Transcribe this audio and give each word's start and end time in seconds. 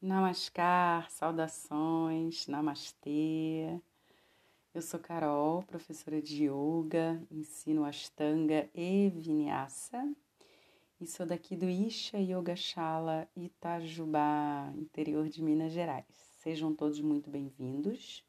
Namaskar, 0.00 1.10
saudações, 1.10 2.46
namastê. 2.46 3.80
Eu 4.74 4.82
sou 4.82 5.00
Carol, 5.00 5.62
professora 5.62 6.20
de 6.20 6.44
yoga, 6.44 7.22
ensino 7.30 7.84
Ashtanga 7.84 8.68
e 8.74 9.08
Vinyasa 9.08 10.14
e 11.00 11.06
sou 11.06 11.26
daqui 11.26 11.56
do 11.56 11.68
Isha 11.68 12.18
Yoga 12.18 12.56
Shala 12.56 13.28
Itajubá, 13.36 14.72
interior 14.76 15.28
de 15.28 15.42
Minas 15.42 15.72
Gerais. 15.72 16.06
Sejam 16.42 16.74
todos 16.74 17.00
muito 17.00 17.30
bem-vindos. 17.30 18.24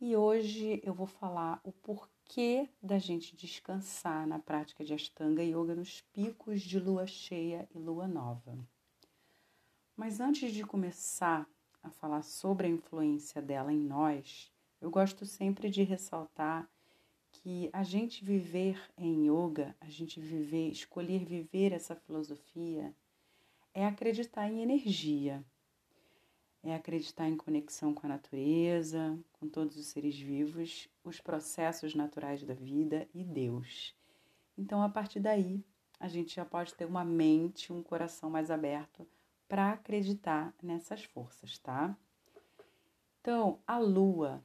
E 0.00 0.16
hoje 0.16 0.80
eu 0.84 0.94
vou 0.94 1.06
falar 1.06 1.60
o 1.64 1.72
porquê 1.72 2.68
da 2.82 2.98
gente 2.98 3.36
descansar 3.36 4.26
na 4.26 4.38
prática 4.38 4.84
de 4.84 4.94
Ashtanga 4.94 5.42
Yoga 5.42 5.74
nos 5.74 6.02
picos 6.12 6.62
de 6.62 6.78
lua 6.78 7.06
cheia 7.06 7.68
e 7.74 7.78
lua 7.78 8.06
nova. 8.06 8.56
Mas 9.98 10.20
antes 10.20 10.52
de 10.52 10.62
começar 10.62 11.44
a 11.82 11.90
falar 11.90 12.22
sobre 12.22 12.68
a 12.68 12.70
influência 12.70 13.42
dela 13.42 13.72
em 13.72 13.80
nós, 13.80 14.48
eu 14.80 14.92
gosto 14.92 15.26
sempre 15.26 15.68
de 15.68 15.82
ressaltar 15.82 16.70
que 17.32 17.68
a 17.72 17.82
gente 17.82 18.24
viver 18.24 18.80
em 18.96 19.28
yoga, 19.28 19.74
a 19.80 19.88
gente 19.88 20.20
viver, 20.20 20.68
escolher 20.68 21.24
viver 21.24 21.72
essa 21.72 21.96
filosofia, 21.96 22.94
é 23.74 23.84
acreditar 23.84 24.48
em 24.48 24.62
energia, 24.62 25.44
é 26.62 26.76
acreditar 26.76 27.28
em 27.28 27.36
conexão 27.36 27.92
com 27.92 28.06
a 28.06 28.10
natureza, 28.10 29.18
com 29.32 29.48
todos 29.48 29.76
os 29.76 29.86
seres 29.86 30.16
vivos, 30.16 30.88
os 31.02 31.20
processos 31.20 31.96
naturais 31.96 32.44
da 32.44 32.54
vida 32.54 33.08
e 33.12 33.24
Deus. 33.24 33.96
Então, 34.56 34.80
a 34.80 34.88
partir 34.88 35.18
daí, 35.18 35.60
a 35.98 36.06
gente 36.06 36.36
já 36.36 36.44
pode 36.44 36.72
ter 36.74 36.84
uma 36.84 37.04
mente, 37.04 37.72
um 37.72 37.82
coração 37.82 38.30
mais 38.30 38.48
aberto 38.48 39.04
para 39.48 39.72
acreditar 39.72 40.54
nessas 40.62 41.02
forças, 41.04 41.58
tá? 41.58 41.96
Então, 43.20 43.58
a 43.66 43.78
lua, 43.78 44.44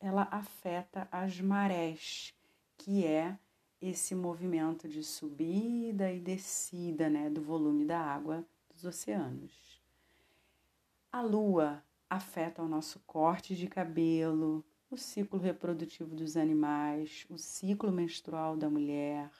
ela 0.00 0.28
afeta 0.30 1.08
as 1.10 1.40
marés, 1.40 2.34
que 2.78 3.04
é 3.04 3.38
esse 3.80 4.14
movimento 4.14 4.88
de 4.88 5.02
subida 5.02 6.10
e 6.10 6.20
descida, 6.20 7.10
né, 7.10 7.28
do 7.28 7.42
volume 7.42 7.84
da 7.84 8.00
água 8.00 8.44
dos 8.70 8.84
oceanos. 8.84 9.82
A 11.12 11.20
lua 11.20 11.82
afeta 12.08 12.62
o 12.62 12.68
nosso 12.68 13.00
corte 13.06 13.54
de 13.54 13.66
cabelo, 13.66 14.64
o 14.90 14.96
ciclo 14.96 15.38
reprodutivo 15.38 16.14
dos 16.14 16.36
animais, 16.36 17.26
o 17.28 17.36
ciclo 17.36 17.90
menstrual 17.92 18.56
da 18.56 18.70
mulher, 18.70 19.30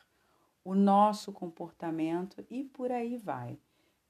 o 0.64 0.74
nosso 0.74 1.32
comportamento 1.32 2.44
e 2.50 2.64
por 2.64 2.90
aí 2.90 3.16
vai. 3.16 3.58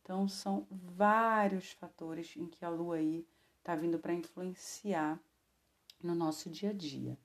Então, 0.04 0.28
são 0.28 0.66
vários 0.70 1.72
fatores 1.72 2.36
em 2.36 2.46
que 2.46 2.62
a 2.62 2.68
lua 2.68 2.96
aí 2.96 3.26
está 3.58 3.74
vindo 3.74 3.98
para 3.98 4.12
influenciar 4.12 5.18
no 6.02 6.14
nosso 6.14 6.50
dia 6.50 6.70
a 6.70 6.72
dia. 6.74 7.16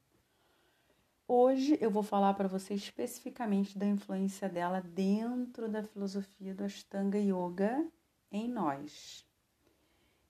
Hoje 1.27 1.77
eu 1.81 1.91
vou 1.91 2.01
falar 2.01 2.33
para 2.35 2.47
você 2.47 2.73
especificamente 2.73 3.77
da 3.77 3.85
influência 3.85 4.47
dela 4.47 4.79
dentro 4.79 5.67
da 5.67 5.83
filosofia 5.83 6.55
do 6.55 6.63
Ashtanga 6.63 7.19
Yoga 7.19 7.85
em 8.31 8.47
nós. 8.47 9.27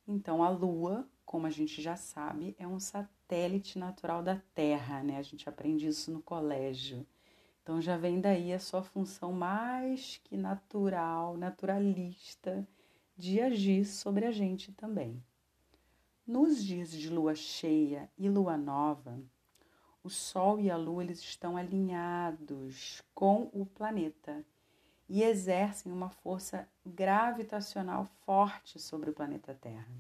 Então, 0.08 0.44
a 0.44 0.50
Lua, 0.50 1.08
como 1.23 1.45
a 1.45 1.52
gente 1.52 1.80
já 1.84 1.95
sabe, 1.95 2.56
é 2.58 2.67
um 2.67 2.80
satélite 2.80 3.78
natural 3.78 4.23
da 4.23 4.41
Terra, 4.56 5.03
né? 5.03 5.17
A 5.17 5.22
gente 5.22 5.47
aprende 5.47 5.88
isso 5.88 6.09
no 6.09 6.19
colégio. 6.19 7.06
Então 7.70 7.80
já 7.80 7.95
vem 7.98 8.20
daí 8.20 8.52
a 8.52 8.58
sua 8.58 8.81
função 8.81 9.31
mais 9.31 10.20
que 10.23 10.36
natural, 10.36 11.38
naturalista 11.38 12.67
de 13.16 13.39
agir 13.39 13.86
sobre 13.86 14.25
a 14.25 14.31
gente 14.31 14.72
também. 14.72 15.23
Nos 16.25 16.66
dias 16.66 16.90
de 16.90 17.12
lua 17.12 17.36
cheia 17.36 18.09
e 18.17 18.28
lua 18.28 18.58
nova, 18.58 19.22
o 20.03 20.09
Sol 20.09 20.59
e 20.59 20.72
a 20.72 20.75
Lua 20.75 21.03
eles 21.03 21.19
estão 21.19 21.56
alinhados 21.56 23.03
com 23.13 23.52
o 23.53 23.68
planeta 23.68 24.44
e 25.07 25.22
exercem 25.22 25.91
uma 25.91 26.09
força 26.09 26.68
gravitacional 26.84 28.06
forte 28.25 28.80
sobre 28.80 29.12
o 29.12 29.13
planeta 29.13 29.53
Terra. 29.53 29.94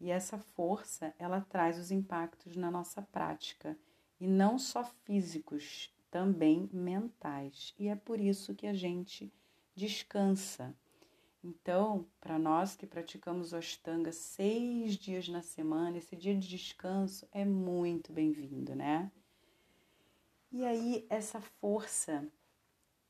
E 0.00 0.10
essa 0.10 0.38
força, 0.38 1.14
ela 1.20 1.40
traz 1.40 1.78
os 1.78 1.92
impactos 1.92 2.56
na 2.56 2.68
nossa 2.68 3.00
prática, 3.00 3.78
e 4.18 4.26
não 4.26 4.58
só 4.58 4.82
físicos, 4.82 5.94
também 6.10 6.68
mentais. 6.72 7.74
E 7.78 7.88
é 7.88 7.94
por 7.94 8.20
isso 8.20 8.54
que 8.54 8.66
a 8.66 8.74
gente 8.74 9.32
descansa. 9.74 10.74
Então, 11.42 12.06
para 12.20 12.38
nós 12.38 12.76
que 12.76 12.86
praticamos 12.86 13.54
Ashtanga 13.54 14.12
seis 14.12 14.96
dias 14.96 15.28
na 15.28 15.40
semana, 15.40 15.96
esse 15.96 16.14
dia 16.14 16.36
de 16.36 16.46
descanso 16.46 17.26
é 17.32 17.44
muito 17.44 18.12
bem-vindo, 18.12 18.74
né? 18.74 19.10
E 20.52 20.64
aí, 20.64 21.06
essa 21.08 21.40
força 21.40 22.28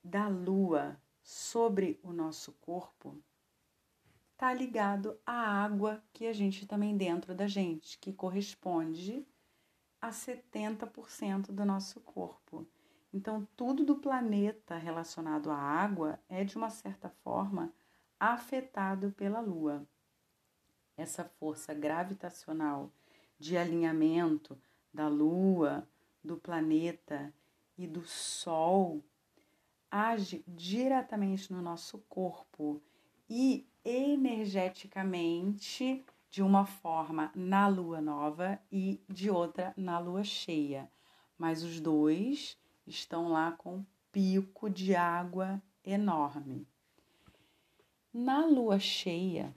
da 0.05 0.29
lua 0.29 1.01
sobre 1.23 1.99
o 2.03 2.13
nosso 2.13 2.53
corpo 2.61 3.17
está 4.33 4.55
ligado 4.55 5.19
à 5.27 5.33
água 5.33 6.03
que 6.13 6.27
a 6.27 6.33
gente 6.33 6.67
também 6.67 6.97
dentro 6.97 7.35
da 7.35 7.47
gente, 7.47 7.99
que 7.99 8.13
corresponde 8.13 9.27
a 10.01 10.11
70% 10.11 11.53
do 11.53 11.65
nosso 11.65 12.01
corpo. 12.01 12.67
Então, 13.13 13.47
tudo 13.57 13.85
do 13.85 13.97
planeta 13.97 14.77
relacionado 14.77 15.51
à 15.51 15.57
água 15.57 16.21
é, 16.29 16.45
de 16.45 16.57
uma 16.57 16.71
certa 16.71 17.09
forma, 17.09 17.73
afetado 18.19 19.13
pela 19.13 19.41
Lua. 19.41 19.87
Essa 20.97 21.25
força 21.25 21.75
gravitacional 21.75 22.93
de 23.39 23.57
alinhamento 23.57 24.61
da 24.93 25.09
Lua, 25.09 25.89
do 26.23 26.37
planeta 26.37 27.35
e 27.77 27.87
do 27.87 28.05
Sol 28.05 29.03
age 29.91 30.45
diretamente 30.47 31.53
no 31.53 31.61
nosso 31.61 31.99
corpo 32.09 32.81
e 33.29 33.67
energeticamente 33.85 36.05
de 36.31 36.43
uma 36.43 36.65
forma 36.65 37.33
na 37.35 37.67
lua 37.67 38.01
nova 38.01 38.61
e 38.71 39.03
de 39.09 39.29
outra 39.31 39.75
na 39.77 39.99
lua 39.99 40.23
cheia. 40.23 40.89
Mas 41.37 41.65
os 41.65 41.81
dois 41.81 42.57
estão 42.91 43.29
lá 43.29 43.53
com 43.53 43.77
um 43.77 43.87
pico 44.13 44.69
de 44.69 44.95
água 44.95 45.63
enorme. 45.85 46.67
Na 48.13 48.45
lua 48.45 48.79
cheia, 48.79 49.55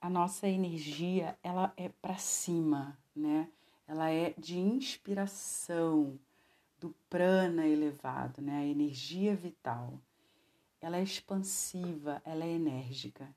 a 0.00 0.08
nossa 0.08 0.48
energia 0.48 1.38
ela 1.42 1.72
é 1.76 1.88
para 1.88 2.16
cima, 2.16 2.98
né? 3.14 3.48
Ela 3.86 4.10
é 4.10 4.34
de 4.38 4.58
inspiração 4.58 6.18
do 6.78 6.94
prana 7.10 7.66
elevado, 7.66 8.40
né? 8.40 8.60
A 8.60 8.64
energia 8.64 9.36
vital. 9.36 10.00
Ela 10.80 10.96
é 10.96 11.02
expansiva, 11.02 12.22
ela 12.24 12.44
é 12.44 12.52
enérgica. 12.52 13.28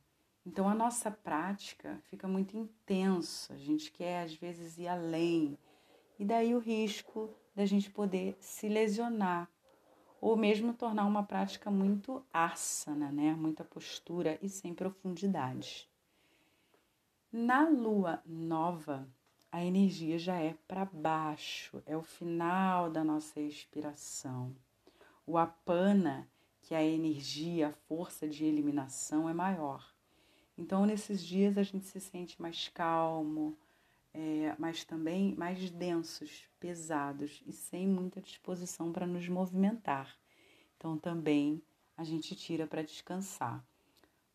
Então 0.45 0.69
a 0.69 0.73
nossa 0.73 1.11
prática 1.11 2.01
fica 2.09 2.27
muito 2.27 2.57
intensa, 2.57 3.53
a 3.53 3.57
gente 3.57 3.91
quer 3.91 4.23
às 4.23 4.33
vezes 4.33 4.77
ir 4.77 4.87
além. 4.87 5.57
E 6.17 6.23
daí 6.23 6.55
o 6.55 6.59
risco 6.59 7.29
da 7.55 7.65
gente 7.65 7.89
poder 7.89 8.35
se 8.39 8.67
lesionar 8.67 9.49
ou 10.19 10.37
mesmo 10.37 10.73
tornar 10.73 11.05
uma 11.05 11.23
prática 11.23 11.69
muito 11.69 12.23
asana, 12.31 13.11
né? 13.11 13.33
Muita 13.33 13.63
postura 13.63 14.39
e 14.41 14.47
sem 14.47 14.73
profundidade. 14.73 15.89
Na 17.29 17.67
lua 17.67 18.21
nova, 18.25 19.05
a 19.51 19.63
energia 19.63 20.17
já 20.17 20.37
é 20.37 20.55
para 20.67 20.85
baixo, 20.85 21.83
é 21.85 21.97
o 21.97 22.01
final 22.01 22.89
da 22.89 23.03
nossa 23.03 23.41
expiração. 23.41 24.55
O 25.27 25.37
apana, 25.37 26.27
que 26.61 26.73
é 26.73 26.77
a 26.77 26.83
energia, 26.83 27.67
a 27.67 27.73
força 27.73 28.27
de 28.27 28.45
eliminação, 28.45 29.27
é 29.27 29.33
maior. 29.33 29.93
Então, 30.57 30.85
nesses 30.85 31.21
dias, 31.21 31.57
a 31.57 31.63
gente 31.63 31.85
se 31.85 31.99
sente 31.99 32.41
mais 32.41 32.69
calmo, 32.69 33.57
é, 34.13 34.56
mas 34.60 34.83
também 34.83 35.33
mais 35.36 35.69
densos, 35.71 36.48
pesados 36.60 37.42
e 37.45 37.51
sem 37.51 37.88
muita 37.88 38.21
disposição 38.21 38.92
para 38.92 39.07
nos 39.07 39.27
movimentar. 39.27 40.15
Então 40.77 40.98
também 40.98 41.62
a 41.98 42.04
gente 42.04 42.36
tira 42.36 42.68
para 42.68 42.83
descansar. 42.83 43.65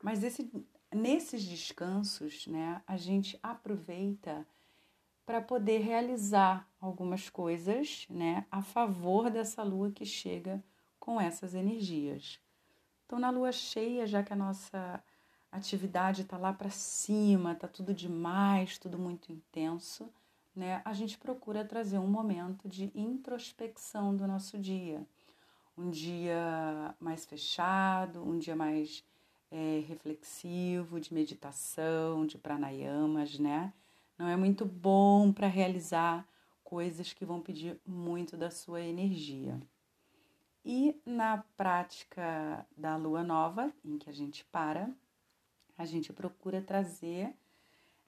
Mas 0.03 0.23
esse, 0.23 0.51
nesses 0.93 1.43
descansos, 1.43 2.47
né, 2.47 2.83
a 2.87 2.97
gente 2.97 3.39
aproveita 3.43 4.47
para 5.25 5.41
poder 5.41 5.79
realizar 5.79 6.67
algumas 6.81 7.29
coisas, 7.29 8.07
né, 8.09 8.47
a 8.51 8.63
favor 8.63 9.31
dessa 9.31 9.63
lua 9.63 9.91
que 9.91 10.07
chega 10.07 10.63
com 10.99 11.21
essas 11.21 11.55
energias. 11.55 12.41
Então 13.05 13.19
na 13.19 13.31
lua 13.31 13.53
cheia, 13.53 14.07
já 14.07 14.23
que 14.23 14.33
a 14.33 14.37
nossa 14.37 15.03
atividade 15.51 16.23
está 16.23 16.37
lá 16.37 16.53
para 16.53 16.71
cima, 16.71 17.53
está 17.53 17.67
tudo 17.67 17.95
demais, 17.95 18.79
tudo 18.79 18.99
muito 18.99 19.33
intenso, 19.33 20.13
né? 20.55 20.83
A 20.85 20.93
gente 20.93 21.17
procura 21.19 21.65
trazer 21.65 21.99
um 21.99 22.07
momento 22.07 22.69
de 22.69 22.91
introspecção 22.95 24.15
do 24.17 24.27
nosso 24.27 24.59
dia. 24.59 25.07
Um 25.77 25.91
dia 25.91 26.95
mais 26.99 27.25
fechado, 27.25 28.23
um 28.23 28.39
dia 28.39 28.57
mais 28.57 29.05
é, 29.51 29.83
reflexivo, 29.87 31.01
de 31.01 31.15
meditação, 31.15 32.27
de 32.27 32.37
pranayamas, 32.37 33.39
né? 33.39 33.73
Não 34.19 34.27
é 34.27 34.37
muito 34.37 34.65
bom 34.65 35.33
para 35.33 35.47
realizar 35.47 36.27
coisas 36.65 37.13
que 37.13 37.25
vão 37.25 37.41
pedir 37.41 37.81
muito 37.87 38.37
da 38.37 38.51
sua 38.51 38.83
energia. 38.83 39.59
E 40.65 41.01
na 41.07 41.39
prática 41.57 42.67
da 42.77 42.97
lua 42.97 43.23
nova, 43.23 43.73
em 43.85 43.97
que 43.97 44.11
a 44.11 44.13
gente 44.13 44.45
para, 44.47 44.91
a 45.79 45.85
gente 45.85 46.13
procura 46.13 46.61
trazer 46.61 47.33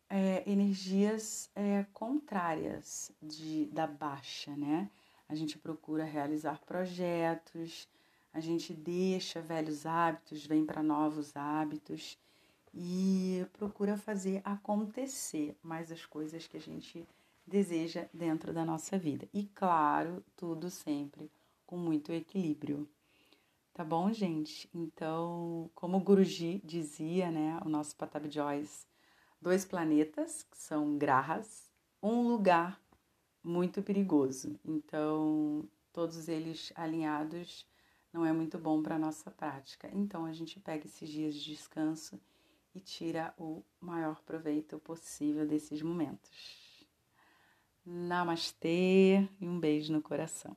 é, 0.09 0.43
energias 0.51 1.49
é, 1.55 1.87
contrárias 1.93 3.13
de, 3.23 3.67
da 3.67 3.87
baixa, 3.87 4.57
né? 4.57 4.91
A 5.29 5.37
gente 5.37 5.57
procura 5.57 6.03
realizar 6.03 6.61
projetos, 6.67 7.89
a 8.33 8.41
gente 8.41 8.75
deixa 8.75 9.41
velhos 9.41 9.87
hábitos, 9.87 10.45
vem 10.45 10.67
para 10.67 10.83
novos 10.83 11.37
hábitos 11.37 12.19
e 12.75 13.47
procura 13.53 13.97
fazer 13.97 14.43
acontecer 14.45 15.57
mais 15.63 15.93
as 15.93 16.05
coisas 16.05 16.49
que 16.49 16.57
a 16.57 16.61
gente 16.61 17.07
deseja 17.47 18.07
dentro 18.13 18.53
da 18.53 18.65
nossa 18.65 18.99
vida. 18.99 19.29
E 19.33 19.45
claro, 19.47 20.25
tudo 20.37 20.69
sempre 20.71 21.31
com 21.65 21.77
muito 21.77 22.13
equilíbrio. 22.13 22.89
Tá 23.81 23.85
bom, 23.85 24.13
gente? 24.13 24.69
Então, 24.75 25.71
como 25.75 25.97
o 25.97 26.01
Guruji 26.01 26.61
dizia, 26.63 27.31
né, 27.31 27.59
o 27.65 27.69
nosso 27.71 27.97
Patabi 27.97 28.31
Joyce, 28.31 28.85
dois 29.41 29.65
planetas, 29.65 30.43
que 30.43 30.59
são 30.59 30.99
grahas, 30.99 31.73
um 32.03 32.29
lugar 32.29 32.79
muito 33.43 33.83
perigoso. 33.83 34.61
Então, 34.67 35.67
todos 35.95 36.29
eles 36.29 36.71
alinhados 36.77 37.67
não 38.13 38.27
é 38.27 38.35
muito 38.35 38.59
bom 38.59 38.83
para 38.83 38.97
a 38.97 38.99
nossa 38.99 39.31
prática. 39.31 39.89
Então, 39.95 40.27
a 40.27 40.33
gente 40.35 40.61
pega 40.61 40.85
esses 40.85 41.09
dias 41.09 41.35
de 41.35 41.43
descanso 41.43 42.21
e 42.75 42.81
tira 42.81 43.33
o 43.39 43.63
maior 43.81 44.21
proveito 44.27 44.79
possível 44.79 45.47
desses 45.47 45.81
momentos. 45.81 46.87
Namastê 47.87 49.27
e 49.41 49.49
um 49.49 49.59
beijo 49.59 49.91
no 49.91 50.03
coração. 50.03 50.55